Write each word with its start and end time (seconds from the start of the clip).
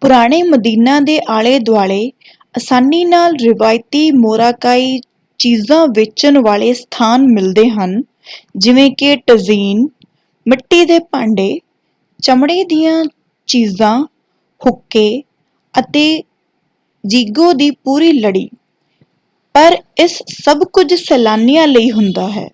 ਪੁਰਾਣੇ 0.02 0.42
ਮਦੀਨਾ 0.42 0.98
ਦੇ 1.00 1.18
ਆਲੇ-ਦੁਆਲੇ 1.28 1.98
ਅਸਾਨੀ 2.54 3.04
ਨਾਲ 3.04 3.34
ਰਿਵਾਇਤੀ 3.42 4.10
ਮੋਰਾਕਾਈ 4.10 4.98
ਚੀਜ਼ਾਂ 5.40 5.86
ਵੇਚਣ 5.96 6.38
ਵਾਲੇ 6.38 6.72
ਸਥਾਨ 6.74 7.26
ਮਿਲਦੇ 7.26 7.68
ਹਨ 7.70 8.02
ਜਿਵੇਂ 8.56 8.90
ਕਿ 8.90 9.14
ਟਜ਼ੀਨ 9.16 9.86
ਮਿੱਟੀ 10.46 10.84
ਦੇ 10.84 10.98
ਭਾਂਡੇ 10.98 11.48
ਚਮੜੇ 12.20 12.62
ਦੀਆਂ 12.64 13.04
ਚੀਜ਼ਾਂ 13.48 13.98
ਹੁੱਕੇ 14.60 15.06
ਅਤੇ 15.74 16.06
ਜੀਗੋ 17.04 17.52
ਦੀ 17.52 17.70
ਪੂਰੀ 17.70 18.12
ਲੜੀ 18.12 18.48
ਪਰ 19.54 19.76
ਇਸ 19.96 20.22
ਸਭ 20.42 20.64
ਕੁਝ 20.72 20.92
ਸੈਲਾਨੀਆਂ 20.94 21.66
ਲਈ 21.66 21.90
ਹੁੰਦਾ 21.90 22.28
ਹੈ। 22.28 22.48